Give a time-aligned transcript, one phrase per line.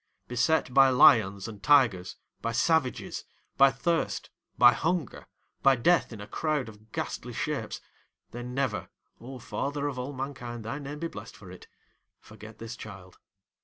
[0.27, 3.23] Beset by lions and tigers, by savages,
[3.55, 5.27] by thirst, by hunger,
[5.61, 7.81] by death in a crowd of ghastly shapes,
[8.31, 13.19] they never—O Father of all mankind, thy name be blessed for it!—forget this child.